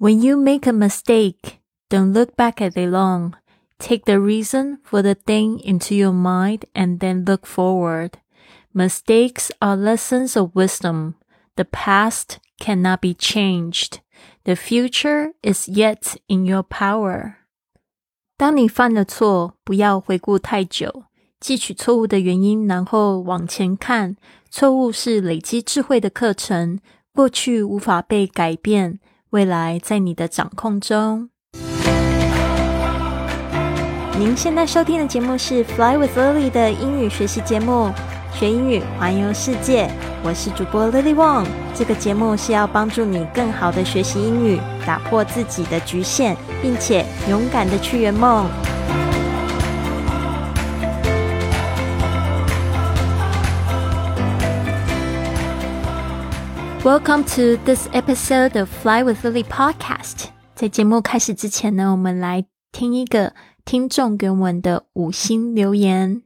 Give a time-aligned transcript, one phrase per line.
[0.00, 3.34] When you make a mistake, don't look back at it long.
[3.78, 8.12] Take the reason for the thing into your mind and then look forward.
[8.72, 11.14] Mistakes are lessons of wisdom.
[11.56, 14.00] The past cannot be changed.
[14.44, 17.36] The future is yet in your power.
[18.38, 21.04] 当你犯了错，不要回顾太久，
[21.40, 24.16] 汲取错误的原因，然后往前看。
[24.50, 26.80] 错误是累积智慧的课程，
[27.14, 29.00] 过去无法被改变。
[29.31, 31.29] 未来在你的掌控中。
[34.19, 37.89] 您现在收听的节目是《Fly with Lily》的英语学习节目，
[38.33, 39.89] 学英语环游世界。
[40.21, 41.45] 我是主播 Lily Wong。
[41.73, 48.45] 这个节目是要帮助你更好的学习英语，打破自己的局限，并且勇敢的去圆梦。
[56.83, 60.29] Welcome to this episode of Fly with Lily podcast。
[60.55, 66.23] 在节目开始之前呢，我们来听一个听众给我们的五星留言。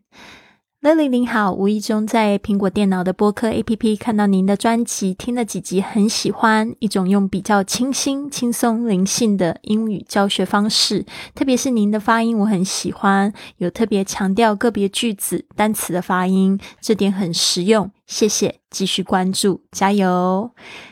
[0.86, 11.04] Lily 您好，无意中在苹果电脑的播客 APP 看到您的专辑，听了几集，很喜欢一种用比较清新、轻松、灵性的英语教学方式。
[11.34, 17.90] 特别是您的发音，我很喜欢，有特别强调个别句子、单词的发音，这点很实用。
[18.06, 20.52] 谢谢，继续关注，加油！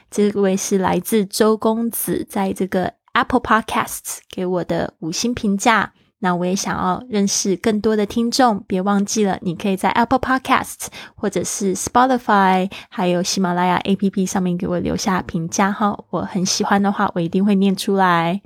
[0.10, 5.94] 这位是来自周公子，在这个 Apple Podcasts 给我的五星评价。
[6.24, 16.02] 那我也想要认识更多的听众，别忘记了，你可以在 Apple Podcast，或者是 Spotify，还有喜马拉雅 APP 上面给我留下评价哈。
[16.12, 18.42] 我很喜欢的话，我一定会念出来。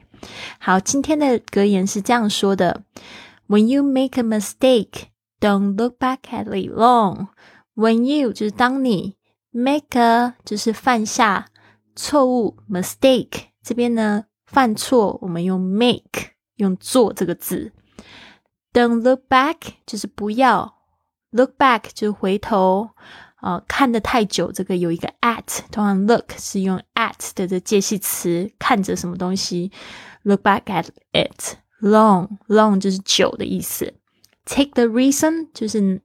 [0.58, 2.82] 好，今天的格言是这样说的
[3.48, 7.28] ：When you make a mistake, don't look back at it long.
[7.76, 9.18] When you 就是当你
[9.52, 11.46] make a 就是犯下
[11.96, 16.37] 错误 mistake，这边呢犯错，我们用 make。
[16.58, 17.72] 用做这个字
[18.74, 19.56] ，Don't look back
[19.86, 20.76] 就是不要
[21.32, 22.90] ，look back 就是回头
[23.36, 29.72] 啊，看的太久，这个有一个 at，通常 look 是用 at 的这介系词，看着什么东西
[30.24, 33.94] ，look back at it，long，long 就是久的意思
[34.46, 36.02] ，take the reason 就是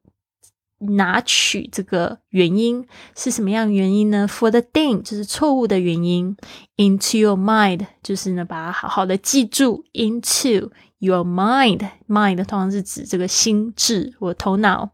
[0.82, 2.86] 拿取这个原因
[3.16, 4.28] 是什么样原因呢？
[4.28, 6.38] For the thing 就是错误的原因，
[6.76, 10.70] into your mind 就是呢把它好好的记住，into
[11.00, 14.92] your mind，mind 通常是指这个心智或头脑，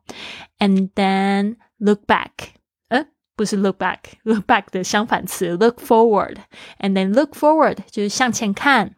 [0.60, 2.32] and then look back，
[2.88, 3.06] 呃，
[3.36, 8.96] 不是 look back，look back 的相反词，look forward，and then look forward 就是向前看，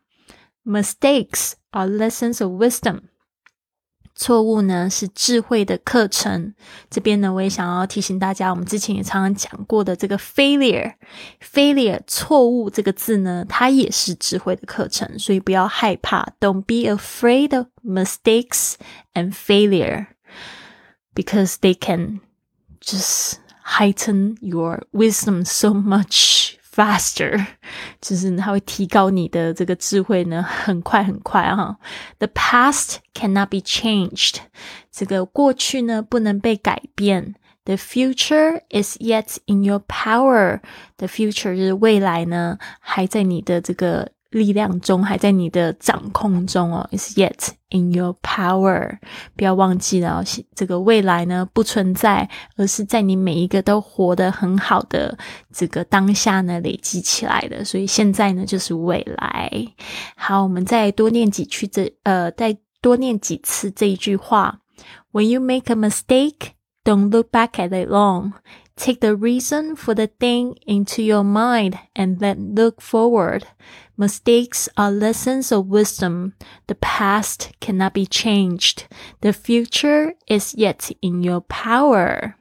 [0.64, 3.02] mistakes are lessons of wisdom。
[4.21, 6.53] 错误呢是智慧的课程。
[6.91, 18.75] 这边呢，我也想要提醒大家，我们之前也常常讲过的这个 failure，failure 错误这个字呢，它也是智慧的课程，所以不要害怕，Don't be afraid of mistakes
[19.15, 20.09] and failure
[21.15, 22.21] because they can
[22.83, 26.60] just heighten your wisdom so much.
[26.76, 27.46] faster，
[28.02, 31.78] 就是它会提高你的这个智慧呢，很快很快哈。
[32.20, 34.38] The past cannot be changed，
[34.92, 37.36] 这个过去呢不能被改变。
[37.66, 46.89] The future is yet in your power。The future 就是未来呢，还在你的这个 力量中，还在你的掌控中哦。
[46.93, 48.99] Is yet in your power，
[49.37, 50.25] 不要忘记了，
[50.55, 55.19] 这个未来呢不存在，而是在你每一个都活得很好的
[55.53, 57.65] 这个当下呢累积起来的。
[57.65, 59.51] 所以现在呢就是未来。
[60.17, 64.61] 好，我们再多念几句这呃，再多念几次这一句话。
[65.13, 66.53] When you make a mistake,
[66.85, 68.33] don't look back at it long.
[68.80, 73.44] Take the reason for the thing into your mind and then look forward.
[73.98, 76.34] Mistakes are lessons of wisdom.
[76.68, 78.84] The past cannot be changed.
[79.22, 82.34] The future is yet in your power.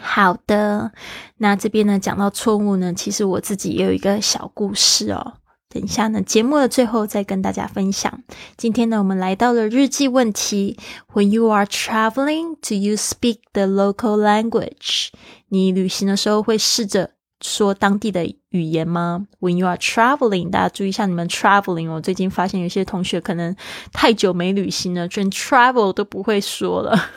[0.00, 0.92] 好的，
[1.38, 5.38] 那这边呢讲到错误呢，其实我自己也有一个小故事哦。
[5.73, 8.21] 等一下呢，节目的最后再跟大家分享。
[8.55, 10.77] 今天呢，我们来到了日记问题。
[11.11, 15.07] When you are traveling, do you speak the local language？
[15.47, 17.09] 你旅行的时候会试着
[17.41, 21.89] 说当地的语言吗？When you are traveling，大家注意一下，你们 traveling。
[21.89, 23.55] 我最近发现有些同学可能
[23.91, 27.09] 太久没旅行了，连 travel 都不会说了，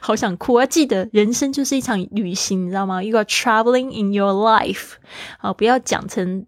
[0.00, 0.64] 好想哭啊！
[0.66, 4.92] 记得人生就是一场旅行，你知道吗？You are traveling in your life。
[5.40, 6.46] 好，不要讲成。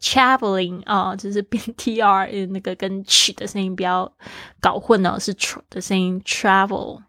[0.00, 4.10] Traveling 啊，就是变 t r 那个跟 ch 的声音不要
[4.60, 7.00] 搞混了，是 tr 的声音 travel。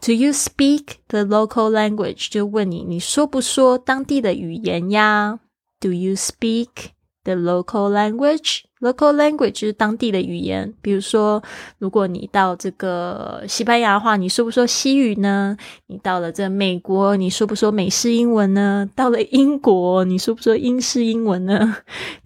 [0.00, 2.28] Do you speak the local language？
[2.30, 5.40] 就问你，你说不说当地的语言呀
[5.80, 6.90] ？Do you speak
[7.22, 8.64] the local language。
[8.84, 10.72] Local language 是当地的语言。
[10.82, 11.42] 比如说，
[11.78, 15.56] 如果你到这个西班牙的话，你说不说西语呢？
[15.86, 18.88] 你到了这美国，你说不说美式英文呢？
[18.94, 21.76] 到了英国，你说不说英式英文呢？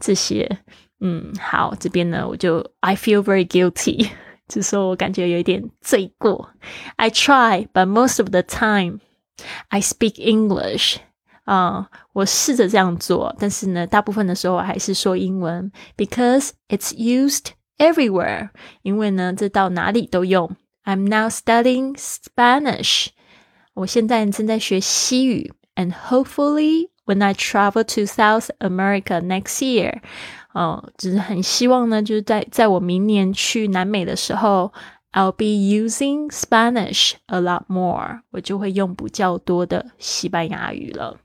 [0.01, 0.59] 这些，
[1.01, 4.09] 嗯，好，这边呢，我就 I feel very guilty，
[4.49, 6.51] 就说我感觉有一点罪过。
[6.97, 8.99] I try, but most of the time
[9.69, 10.97] I speak English.
[11.48, 17.48] 啊，我试着这样做，但是呢，大部分的时候我还是说英文，because it's used
[17.78, 18.50] everywhere。
[18.82, 20.56] 因为呢，这到哪里都用。
[20.86, 23.08] I'm now studying Spanish。
[23.74, 30.02] 我现在正在学西语，and hopefully when I travel to South America next year，
[30.54, 34.72] 哦，就是很希望呢，就是在在我明年去南美的时候。
[35.16, 41.20] I'll be using Spanish a lot more，我就会用比较多的西班牙语了。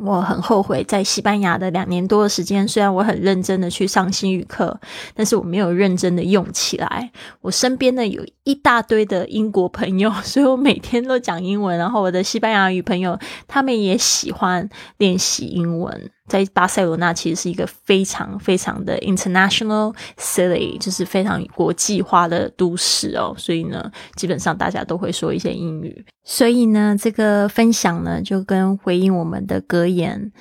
[0.00, 4.78] 我很后悔，在西班牙的两年多的时间，虽然我很认真的去上英语课，
[5.14, 7.10] 但是我没有认真的用起来。
[7.40, 11.76] 我身边呢有一大堆的英国朋友，所以我每天都讲英文。
[11.76, 14.68] 然后我的西班牙语朋友，他们也喜欢
[14.98, 16.10] 练习英文。
[16.28, 26.04] 在巴塞罗那其实是一个非常非常的 international city，就是非常国际化的都市哦，所以呢，基本上大家都会说一些英语。
[26.24, 30.32] 所以呢，这个分享呢，就跟回应我们的格言，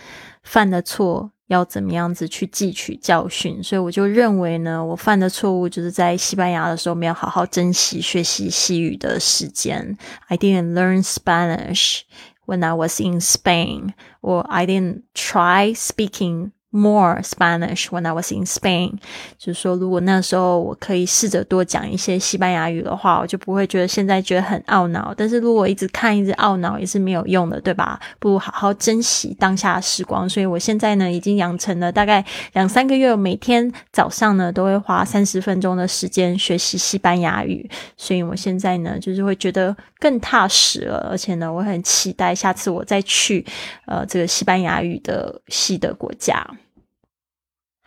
[0.43, 3.63] 犯的错要怎么样子去汲取教训。
[3.63, 9.97] 所以我就认为呢，我犯的错误就是在西班牙的时候没有好好珍惜学习西语的时间。
[10.27, 12.01] I didn't learn Spanish.
[12.47, 18.31] when I was in Spain, or I didn't try speaking more Spanish when I was
[18.31, 18.93] in Spain，
[19.37, 25.13] 就是说，如果那时候我可以试着多讲一些西班牙语的话，我就不会觉得现在觉得很懊恼。
[25.15, 27.99] 但是如果一直看一直懊恼也是没有用的，对吧？
[28.19, 30.27] 不如好好珍惜当下的时光。
[30.29, 32.23] 所以我现在呢，已经养成了大概
[32.53, 37.69] 两三个月，每天早上呢都会花三十分钟的时间学习西班牙语。
[37.95, 43.45] 所以我现在呢，就是会觉得更踏实了，而且呢，我很期待下次我再去
[43.85, 46.45] 呃这个西班牙语的西的国家。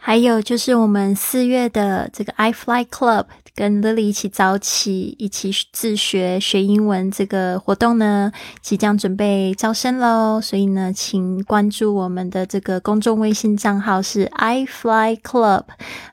[0.02, 8.32] 还有就是我们四月的这个 I Fly Club，跟 Lily 一起早起，一起自学学英文这个活动呢，
[8.62, 10.40] 即将准备招生喽。
[10.40, 15.64] 所以呢，请关注我们的这个公众微信账号是 I Fly Club。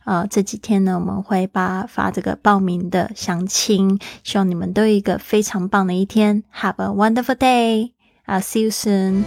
[0.03, 3.99] 啊，这几天呢，我们会发发这个报名的详情。
[4.23, 6.43] 希望你们都有一个非常棒的一天。
[6.53, 7.91] Have a wonderful day.
[8.27, 9.23] I'll see you soon.